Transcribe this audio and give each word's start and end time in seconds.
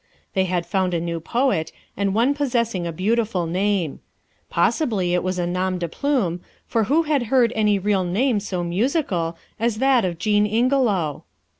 They 0.33 0.45
had 0.45 0.65
found 0.65 0.95
a 0.95 0.99
new 0.99 1.19
poet, 1.19 1.71
and 1.95 2.15
one 2.15 2.33
possessing 2.33 2.87
a 2.87 2.91
beautiful 2.91 3.45
name. 3.45 3.99
Possibly 4.49 5.13
it 5.13 5.21
was 5.21 5.37
a 5.37 5.45
nom 5.45 5.77
de 5.77 5.87
plume, 5.87 6.39
for 6.65 6.85
who 6.85 7.03
had 7.03 7.27
heard 7.29 7.53
any 7.55 7.77
real 7.77 8.03
name 8.03 8.39
so 8.39 8.63
musical 8.63 9.37
as 9.59 9.77
that 9.77 10.03
of 10.03 10.17
Jean 10.17 10.47
Ingelow? 10.47 11.21